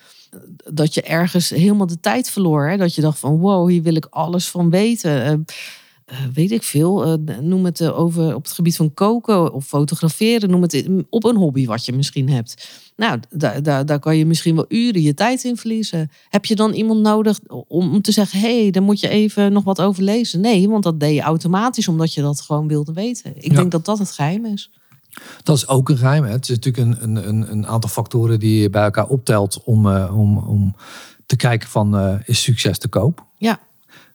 [0.73, 2.67] Dat je ergens helemaal de tijd verloor.
[2.67, 2.77] Hè?
[2.77, 5.23] Dat je dacht van wow, hier wil ik alles van weten.
[5.23, 5.31] Eh,
[6.05, 7.03] eh, weet ik veel.
[7.05, 10.49] eh, noem het over op het gebied van koken of fotograferen.
[10.49, 12.69] Noem het op een hobby wat je misschien hebt.
[12.95, 16.11] Nou, daar, daar, daar kan je misschien wel uren je tijd in verliezen.
[16.29, 19.53] Heb je dan iemand nodig om, om te zeggen: hé, hey, daar moet je even
[19.53, 20.39] nog wat over lezen?
[20.41, 23.35] Nee, want dat deed je automatisch omdat je dat gewoon wilde weten.
[23.35, 23.55] Ik Ja.
[23.55, 24.71] denk dat dat het geheim is.
[25.43, 26.23] Dat is ook een geheim.
[26.23, 26.31] Hè.
[26.31, 29.89] Het is natuurlijk een, een, een, een aantal factoren die je bij elkaar optelt om,
[29.89, 30.75] eh, om, om
[31.25, 33.25] te kijken van eh, is succes te koop?
[33.37, 33.59] Ja,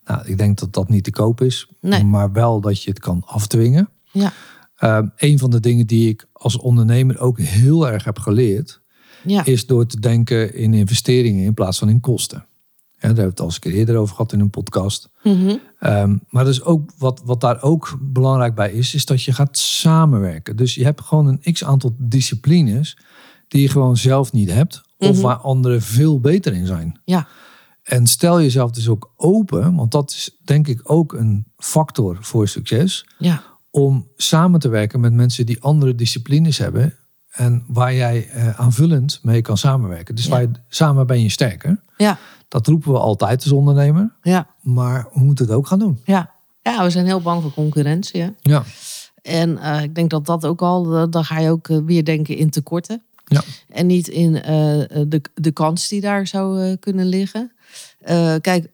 [0.05, 2.05] Nou, ik denk dat dat niet te koop is, Nee.
[2.05, 3.89] maar wel dat je het kan afdwingen.
[4.11, 4.33] ja,
[4.77, 8.81] Ehm, een van de dingen die ik als ondernemer ook heel erg heb geleerd,
[9.25, 12.45] ja, is door te denken in investeringen in plaats van in kosten.
[13.03, 15.09] Ja, daar hebben we het al eens een keer eerder over gehad in een podcast.
[15.23, 15.57] Mhm.
[15.79, 19.59] Ehm, maar dus ook, wat, wat daar ook belangrijk bij is, is dat je gaat
[19.59, 20.57] samenwerken.
[20.57, 22.99] Dus je hebt gewoon een x aantal disciplines
[23.49, 25.21] die je gewoon zelf niet hebt, of Mhm.
[25.21, 27.01] waar anderen veel beter in zijn.
[27.05, 27.27] ja,
[27.83, 32.49] En stel jezelf dus ook open, want dat is denk ik ook een factor voor
[32.49, 36.95] succes, ja, om samen te werken met mensen die andere disciplines hebben
[37.31, 40.15] en waar jij eh, aanvullend mee kan samenwerken.
[40.15, 40.31] Dus Ja.
[40.31, 41.81] waar je, samen ben je sterker.
[41.97, 42.19] ja,
[42.51, 46.01] Dat roepen we altijd als ondernemer, ja, maar we moeten het ook gaan doen.
[46.05, 46.39] ja.
[46.63, 48.23] Ja, we zijn heel bang voor concurrentie.
[48.23, 48.29] Hè?
[48.41, 48.63] Ja,
[49.23, 52.05] En eh, ik denk dat dat ook al, eh, dan ga je ook eh, weer
[52.05, 53.03] denken in tekorten.
[53.25, 53.43] Ja.
[53.69, 57.53] En niet in de, de kans die daar zou kunnen liggen.
[58.41, 58.69] Kijk,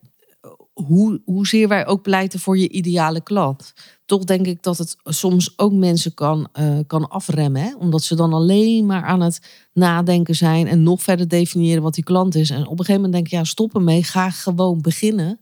[0.84, 3.72] hoe, hoezeer wij ook pleiten voor je ideale klant.
[4.06, 7.62] Toch denk ik dat het soms ook mensen kan, eh, kan afremmen.
[7.62, 7.74] Hè?
[7.78, 9.40] Omdat ze dan alleen maar aan het
[9.72, 12.50] nadenken zijn en nog verder definiëren wat die klant is.
[12.50, 14.02] En op een gegeven moment denk ik, ja, stop ermee.
[14.02, 15.40] Ga gewoon beginnen.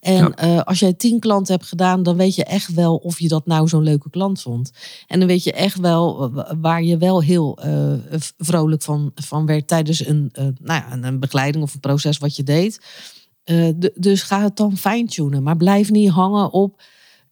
[0.00, 0.34] En Ja.
[0.34, 3.46] eh, als jij tien klanten hebt gedaan, dan weet je echt wel of je dat
[3.46, 4.70] nou zo'n leuke klant vond.
[5.06, 7.92] En dan weet je echt wel wa- waar je wel heel eh,
[8.38, 12.42] vrolijk van, van werd tijdens een, nou ja, een begeleiding of een proces wat je
[12.42, 12.80] deed.
[13.44, 15.42] Eh, dus ga het dan fine-tunen.
[15.42, 16.82] Maar blijf niet hangen op,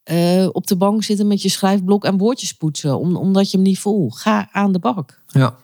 [0.03, 2.99] eh, op de bank zitten met je schrijfblok en woordjes poetsen.
[2.99, 4.17] Om, omdat je hem niet voelt.
[4.17, 5.21] Ga aan de bak.
[5.27, 5.57] ja.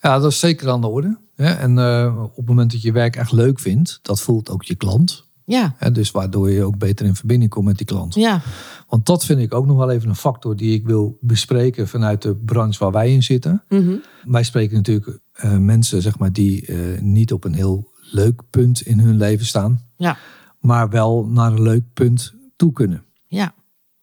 [0.00, 1.18] ja dat is zeker aan de orde.
[1.34, 1.52] Hè?
[1.52, 4.74] En eh, op het moment dat je werk echt leuk vindt, dat voelt ook je
[4.74, 5.24] klant.
[5.46, 8.14] Ja, Hè, dus waardoor je ook beter in verbinding komt met die klant.
[8.14, 8.42] ja,
[8.88, 12.22] Want dat vind ik ook nog wel even een factor die ik wil bespreken vanuit
[12.22, 13.62] de branche waar wij in zitten.
[13.68, 13.94] Mhm.
[14.24, 15.18] Wij spreken natuurlijk
[15.58, 20.16] mensen zeg maar, die niet op een heel leuk punt in hun leven staan, ja,
[20.58, 23.04] maar wel naar een leuk punt toe kunnen.
[23.26, 23.54] ja.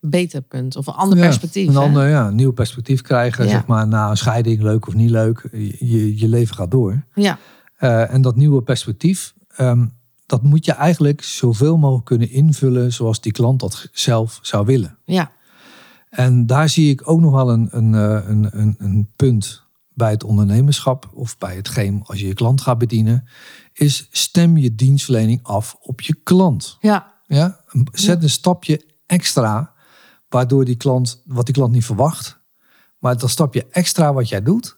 [0.04, 0.76] Beter punt.
[0.76, 1.68] Of een ander Ja, perspectief.
[1.68, 1.80] Een hè?
[1.80, 3.50] ander, ja, een nieuw perspectief krijgen, Ja.
[3.50, 5.48] zeg maar, na een scheiding, leuk of niet leuk.
[5.52, 7.06] Je, je leven gaat door.
[7.14, 7.38] Ja,
[7.76, 9.86] Eh, en dat nieuwe perspectief, ehm,
[10.26, 14.98] dat moet je eigenlijk zoveel mogelijk kunnen invullen zoals die klant dat zelf zou willen.
[15.06, 15.32] ja,
[16.10, 20.12] En daar zie ik ook nog wel een, een, eh, een, een, een punt bij
[20.12, 23.24] het ondernemerschap of bij hetgeen als je je klant gaat bedienen,
[23.82, 26.78] is stem je dienstverlening af op je klant.
[26.80, 27.60] ja, Ja?
[27.92, 29.74] Zet een stapje extra,
[30.30, 32.40] waardoor die klant, wat die klant niet verwacht,
[32.98, 34.78] maar dat stapje extra wat jij doet,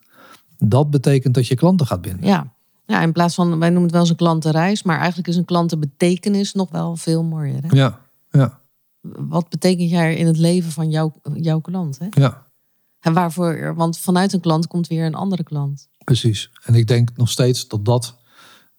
[0.57, 2.27] dat betekent dat je klanten gaat binden.
[2.27, 2.51] ja.
[2.85, 5.45] Ja, in plaats van, wij noemen het wel eens een klantenreis, maar eigenlijk is een
[5.45, 7.61] klantenbetekenis nog wel veel mooier.
[7.61, 7.75] Hè?
[7.75, 7.99] Ja,
[8.31, 8.59] ja,
[9.01, 11.99] Wat betekent jij in het leven van jouw, jouw klant?
[11.99, 12.07] Hè?
[12.09, 12.45] ja.
[12.99, 15.87] En waarvoor, want vanuit een klant komt weer een andere klant.
[16.03, 16.51] Precies.
[16.63, 18.15] En ik denk nog steeds dat dat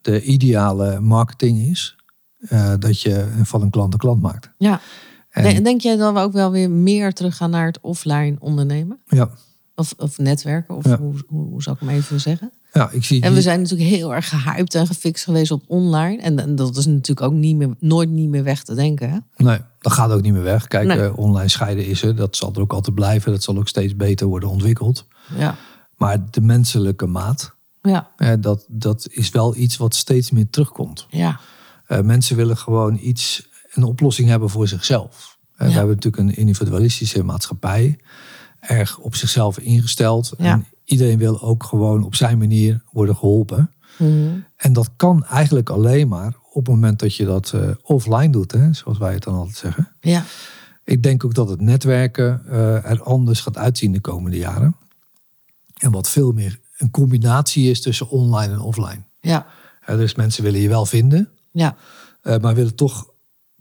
[0.05, 1.97] de ideale marketing is.
[2.49, 4.51] eh, dat je van een klant een klant maakt.
[4.59, 4.81] Ja.
[5.31, 8.99] En, Denk, jij dat we ook wel weer meer terug gaan naar het offline ondernemen?
[9.07, 9.31] ja,
[9.75, 10.97] Of, of netwerken, of Ja.
[10.99, 12.53] hoe, hoe, hoe zou ik hem even zeggen?
[12.73, 13.23] ja, ik zie.
[13.23, 16.23] En we zijn natuurlijk heel erg gehyped en gefixt geweest op online.
[16.23, 19.11] En, en dat is natuurlijk ook niet meer, nooit niet meer weg te denken.
[19.11, 19.19] Hè?
[19.45, 20.69] Nee, dat gaat ook niet meer weg.
[20.69, 21.01] Kijk, Nee.
[21.01, 22.17] eh, online scheiden is er.
[22.17, 23.33] Dat zal er ook altijd blijven.
[23.33, 25.07] Dat zal ook steeds beter worden ontwikkeld.
[25.37, 25.57] Ja,
[25.97, 27.55] Maar de menselijke maat,
[27.89, 31.07] ja, eh, dat, dat is wel iets wat steeds meer terugkomt.
[31.11, 31.41] ja,
[31.87, 35.39] Eh, mensen willen gewoon iets, een oplossing hebben voor zichzelf.
[35.57, 37.99] Eh, We hebben natuurlijk een individualistische maatschappij.
[38.61, 40.33] Erg op zichzelf ingesteld.
[40.39, 40.45] Ja.
[40.53, 43.71] En iedereen wil ook gewoon op zijn manier worden geholpen.
[43.99, 44.39] Mhm.
[44.57, 48.53] En dat kan eigenlijk alleen maar op het moment dat je dat offline doet.
[48.53, 49.89] Hè, zoals wij het dan altijd zeggen.
[50.01, 50.25] ja,
[50.85, 52.47] Ik denk ook dat het netwerken
[52.85, 54.77] er anders gaat uitzien de komende jaren.
[55.75, 59.03] En wat veel meer een combinatie is tussen online en offline.
[59.21, 59.47] ja,
[59.87, 61.77] dus mensen willen je wel vinden, ja,
[62.21, 63.13] eh, maar willen toch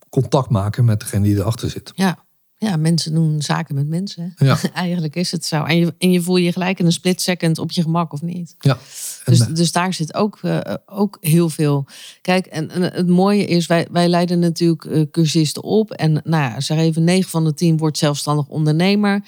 [0.09, 1.91] contact maken met degene die erachter zit.
[1.95, 2.21] ja.
[2.57, 4.33] Ja, mensen doen zaken met mensen.
[4.37, 4.57] Ja.
[4.73, 5.63] Eigenlijk is het zo.
[5.63, 8.21] En je, en je voel je gelijk in een split second op je gemak of
[8.21, 8.55] niet.
[8.59, 8.77] Ja.
[9.25, 11.85] Dus, eh, dus daar zit ook, eh, ook heel veel.
[12.21, 15.91] Kijk, en, en het mooie is, wij, wij leiden natuurlijk cursisten op.
[15.91, 19.23] En nou ja, zeg even, 9 van de 10 wordt zelfstandig ondernemer.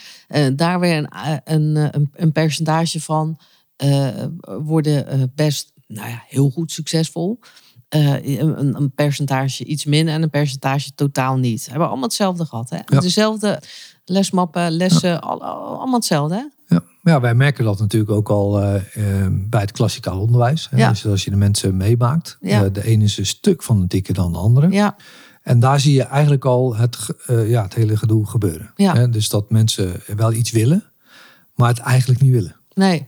[0.55, 1.09] Daar weer een,
[1.43, 3.37] een, een, een percentage van
[4.63, 7.39] worden eh, best nou ja, heel goed succesvol.
[7.89, 11.63] Eh, een, een percentage iets minder en een percentage totaal niet.
[11.63, 12.69] We hebben allemaal hetzelfde gehad.
[12.69, 12.79] Hè?
[12.85, 12.99] Ja.
[12.99, 13.61] Dezelfde
[14.05, 16.35] lesmappen, lessen, al, al- allemaal hetzelfde.
[16.35, 16.75] Hè?
[16.75, 16.83] ja.
[17.01, 20.67] ja, wij merken dat natuurlijk ook al eh, eh, bij het klassikaal onderwijs.
[20.69, 20.77] Hè.
[20.77, 20.89] Ja.
[20.89, 22.37] Dus als je de mensen meemaakt.
[22.41, 24.69] Eh, de ene is een stuk fanatieker dan de andere.
[24.71, 24.95] Ja,
[25.41, 28.71] En daar zie je eigenlijk al het, eh, ja, het hele gedoe gebeuren.
[28.75, 28.93] Ja.
[28.95, 30.83] Hè, Dus dat mensen wel iets willen,
[31.55, 32.55] maar het eigenlijk niet willen.
[32.73, 33.07] nee.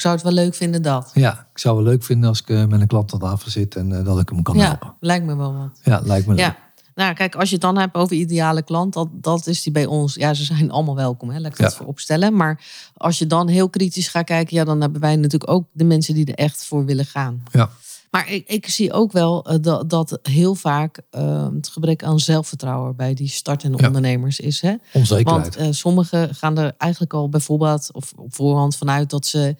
[0.00, 1.10] Ik zou het wel leuk vinden dat.
[1.14, 3.76] Ja, ik zou het leuk vinden als ik eh, met een klant aan tafel zit
[3.76, 4.94] en eh, dat ik hem kan Ja, helpen.
[5.00, 5.80] lijkt me wel wat.
[5.82, 6.44] Ja, lijkt me leuk.
[6.44, 6.56] Ja.
[6.94, 9.86] Nou, kijk, als je het dan hebt over ideale klant, dat, dat is die bij
[9.86, 10.14] ons.
[10.14, 11.40] Ja, ze zijn allemaal welkom, hè?
[11.40, 11.76] laat ik dat Ja.
[11.76, 12.36] voor opstellen.
[12.36, 12.64] Maar
[12.96, 16.14] als je dan heel kritisch gaat kijken, ja, dan hebben wij natuurlijk ook de mensen
[16.14, 17.42] die er echt voor willen gaan.
[17.52, 17.70] Ja.
[18.10, 22.18] Maar ik, ik zie ook wel eh, dat, dat heel vaak eh, het gebrek aan
[22.20, 23.86] zelfvertrouwen bij die startende Ja.
[23.86, 24.60] ondernemers is.
[24.60, 24.74] Hè?
[24.92, 25.56] Onzekerheid.
[25.56, 29.56] Want sommigen gaan er eigenlijk al bijvoorbeeld of op voorhand vanuit dat ze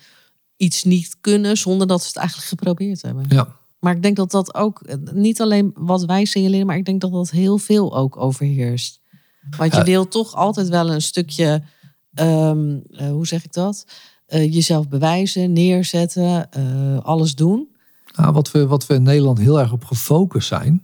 [0.61, 3.25] iets niet kunnen zonder dat ze het eigenlijk geprobeerd hebben.
[3.29, 6.85] ja, Maar ik denk dat dat ook eh, niet alleen wat wij signaleren, maar ik
[6.85, 9.01] denk dat dat heel veel ook overheerst.
[9.57, 11.63] Want je wil toch altijd wel een stukje,
[12.15, 13.87] ehm, eh, hoe zeg ik dat?
[14.27, 16.51] Eh, jezelf bewijzen, neerzetten,
[17.03, 17.69] alles doen.
[18.17, 20.83] Nou, wat, we, wat we in Nederland heel erg op gefocust zijn,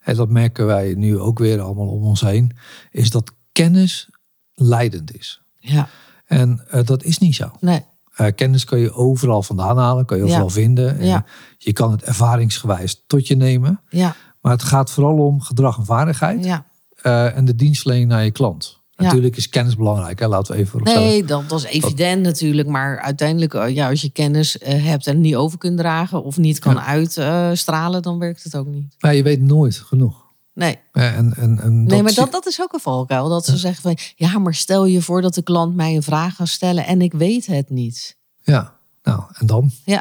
[0.00, 2.56] en dat merken wij nu ook weer allemaal om ons heen,
[2.90, 4.08] is dat kennis
[4.54, 5.42] leidend is.
[5.58, 5.88] Ja,
[6.24, 7.50] En dat is niet zo.
[7.60, 7.84] nee,
[8.18, 10.50] Eh, kennis kan je overal vandaan halen, kan je overal Ja.
[10.52, 10.98] vinden.
[10.98, 11.24] En Ja.
[11.58, 13.80] Je kan het ervaringsgewijs tot je nemen.
[13.90, 16.66] ja, Maar het gaat vooral om gedrag en vaardigheid ja.
[17.02, 18.76] eh, en de dienstverlening naar je klant.
[18.96, 20.28] Natuurlijk is kennis belangrijk, hè?
[20.28, 21.08] laten we even vooropstellen.
[21.08, 22.68] Nee, dat, dat is evident natuurlijk.
[22.68, 26.58] Maar uiteindelijk, eh, ja, als je kennis hebt en niet over kunt dragen of niet
[26.58, 28.94] kan uitstralen, dan werkt het ook niet.
[29.00, 30.26] Maar je weet nooit genoeg.
[30.58, 30.78] Nee.
[30.92, 33.28] Eh, En, en, en Nee, maar dat, dat is ook een valkuil.
[33.28, 36.34] Dat ze zeggen van, ja, maar stel je voor dat de klant mij een vraag
[36.34, 38.16] gaat stellen en ik weet het niet.
[38.42, 39.70] Ja, nou, en dan?
[39.84, 40.00] Ja,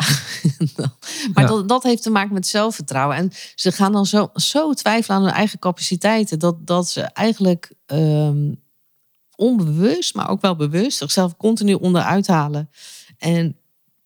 [1.33, 1.45] maar Ja.
[1.45, 3.17] Dat, dat heeft te maken met zelfvertrouwen.
[3.17, 7.73] En ze gaan dan zo, zo twijfelen aan hun eigen capaciteiten, dat, dat ze eigenlijk
[7.85, 8.53] ehm,
[9.35, 12.69] onbewust, maar ook wel bewust, zichzelf continu onderuit halen.
[13.17, 13.55] En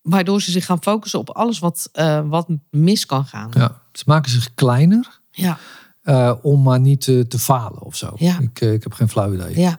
[0.02, 3.50] waardoor ze zich gaan focussen op alles wat, eh, wat mis kan gaan.
[3.54, 5.58] Ja, ze maken zich kleiner Ja,
[6.02, 8.12] eh, om maar niet te, te falen of zo.
[8.16, 8.38] Ja.
[8.38, 9.58] Ik, eh, ik heb geen flauw idee.
[9.60, 9.78] Ja.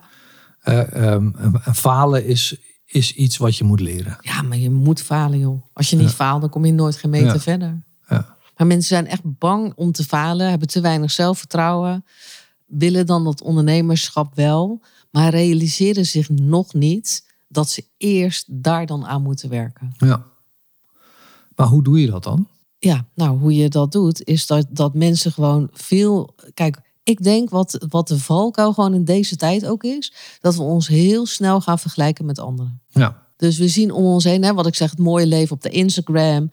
[0.60, 2.56] Eh, ehm, en, en falen is,
[2.86, 4.16] is iets wat je moet leren.
[4.20, 5.62] ja, maar je moet falen, joh.
[5.72, 7.38] Als je niet faalt, dan kom je nooit geen meter Ja.
[7.40, 7.82] verder.
[8.08, 8.36] Ja.
[8.56, 12.04] Maar mensen zijn echt bang om te falen, hebben te weinig zelfvertrouwen,
[12.66, 19.06] willen dan dat ondernemerschap wel, maar realiseren zich nog niet dat ze eerst daar dan
[19.06, 19.94] aan moeten werken.
[19.98, 20.24] Ja.
[21.56, 22.48] Maar hoe doe je dat dan?
[22.84, 26.34] Ja, nou, hoe je dat doet, is dat, dat mensen gewoon veel.
[26.54, 30.62] Kijk, ik denk wat, wat de valkuil gewoon in deze tijd ook is, dat we
[30.62, 32.80] ons heel snel gaan vergelijken met anderen.
[32.88, 33.22] Ja.
[33.36, 35.68] Dus we zien om ons heen, hè, wat ik zeg, het mooie leven op de
[35.68, 36.50] Instagram.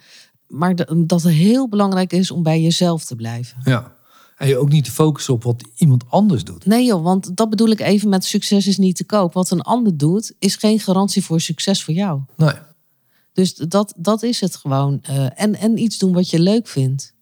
[0.48, 3.58] Maar de- dat het heel belangrijk is om bij jezelf te blijven.
[3.64, 4.00] ja.
[4.38, 6.66] En je ook niet te focussen op wat iemand anders doet.
[6.66, 9.34] Nee joh, want dat bedoel ik even met succes is niet te koop.
[9.34, 12.22] Wat een ander doet, is geen garantie voor succes voor jou.
[12.36, 12.54] Nee.
[13.34, 15.00] Dus dat, dat is het gewoon.
[15.02, 17.14] Eh, en, en iets doen wat je leuk vindt.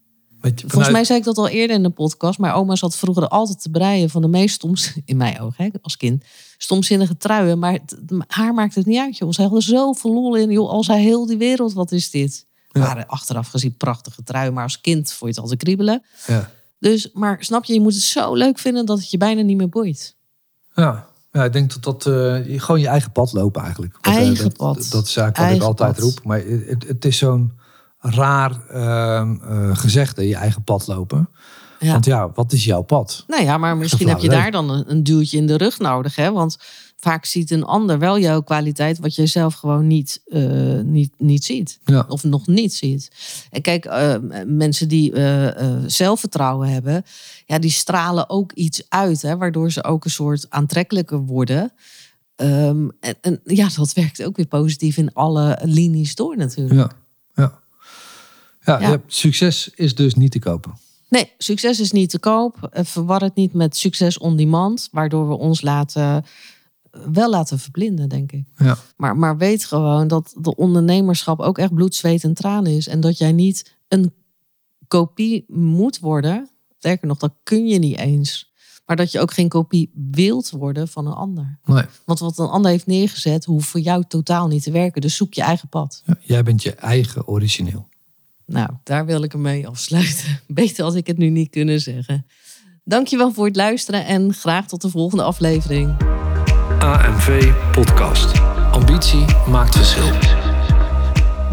[0.42, 2.40] Je, Volgens vanuit- mij zei ik dat al eerder in de podcast.
[2.40, 5.70] Maar oma zat vroeger altijd te breien van de meest stoms, in mijn ogen hè,
[5.82, 6.24] als kind,
[6.58, 7.60] stomzinnige truien.
[7.60, 9.32] Maar het- haar maakt het niet uit joh.
[9.32, 10.52] Zij had er zoveel lol in.
[10.52, 12.46] Joh, al zei heel die wereld, wat is dit?
[12.72, 12.80] Ja.
[12.82, 14.54] Waren achteraf gezien prachtige truien.
[14.54, 16.04] Maar als kind vond je het altijd kriebelen.
[16.28, 16.52] Ja.
[16.80, 19.58] Dus, maar snap je, je moet het zo leuk vinden dat het je bijna niet
[19.58, 20.16] meer boeit.
[20.76, 21.09] Ja.
[21.32, 23.98] Ja, ik denk dat dat eh, gewoon je eigen pad lopen eigenlijk.
[24.02, 24.88] Want, eh, Eigen dat, pad.
[24.92, 26.04] Dat, is eigenlijk wat ik altijd pad.
[26.04, 26.24] roep.
[26.24, 27.52] Maar het, het is zo'n
[28.00, 29.30] raar eh,
[29.74, 31.30] gezegde, je eigen pad lopen.
[31.80, 31.92] Ja.
[31.92, 33.24] Want ja, wat is jouw pad?
[33.28, 35.80] Nou ja, maar misschien flauw heb je daar dan een, een duwtje in de rug
[35.80, 36.16] nodig.
[36.16, 36.32] Hè?
[36.32, 36.58] Want
[37.00, 41.44] vaak ziet een ander wel jouw kwaliteit, wat jij zelf gewoon niet, eh, niet, niet
[41.46, 41.80] ziet.
[41.86, 42.06] Ja.
[42.08, 43.12] Of nog niet ziet.
[43.52, 47.06] En kijk, eh, mensen die eh, zelfvertrouwen hebben,
[47.46, 51.72] ja, die stralen ook iets uit, hè, waardoor ze ook een soort aantrekkelijker worden.
[52.36, 56.92] Ehm, en, en ja, dat werkt ook weer positief in alle linies door natuurlijk.
[57.36, 57.52] Ja,
[58.66, 58.80] ja.
[58.80, 59.02] ja, Ja.
[59.08, 60.74] succes is dus niet te kopen.
[61.10, 62.70] Nee, succes is niet te koop.
[62.72, 66.26] Verwar het niet met succes on demand, waardoor we ons laten,
[67.12, 68.46] wel laten verblinden, denk ik.
[68.56, 72.88] Ja, Maar, maar weet gewoon dat de ondernemerschap ook echt bloed, zweet en tranen is.
[72.88, 74.14] En dat jij niet een
[74.88, 76.50] kopie moet worden.
[76.78, 78.54] Sterker nog, dat kun je niet eens.
[78.86, 81.60] Maar dat je ook geen kopie wilt worden van een ander.
[81.66, 81.84] nee.
[82.06, 85.02] Want wat een ander heeft neergezet, hoeft voor jou totaal niet te werken.
[85.02, 86.02] Dus zoek je eigen pad.
[86.06, 87.88] Ja, jij bent je eigen origineel.
[88.46, 90.40] Nou, daar wil ik hem mee afsluiten.
[90.48, 92.26] Beter had ik het nu niet kunnen zeggen.
[92.84, 96.19] Dankjewel voor het luisteren en graag tot de volgende aflevering.
[96.80, 98.42] AMV Podcast.
[98.72, 100.10] Ambitie maakt verschil.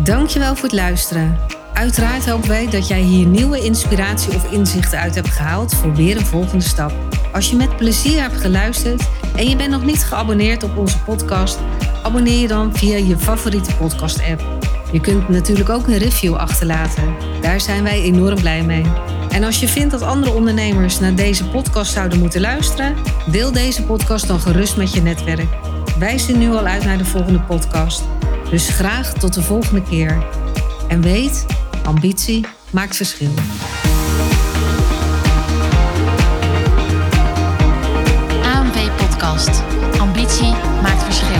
[0.03, 1.39] Dankjewel voor het luisteren.
[1.73, 6.17] Uiteraard hopen wij dat jij hier nieuwe inspiratie of inzichten uit hebt gehaald voor weer
[6.17, 6.93] een volgende stap.
[7.33, 11.59] Als je met plezier hebt geluisterd en je bent nog niet geabonneerd op onze podcast,
[12.03, 14.43] abonneer je dan via je favoriete podcast-app.
[14.93, 17.15] Je kunt natuurlijk ook een review achterlaten.
[17.41, 18.85] Daar zijn wij enorm blij mee.
[19.37, 22.95] En als je vindt dat andere ondernemers naar deze podcast zouden moeten luisteren,
[23.31, 25.49] deel deze podcast dan gerust met je netwerk.
[25.99, 28.03] Wij zien nu al uit naar de volgende podcast.
[28.51, 30.27] Dus graag tot de volgende keer.
[30.89, 31.47] En weet,
[31.85, 33.31] ambitie maakt verschil.
[39.99, 41.36] Ambitie maakt verschil.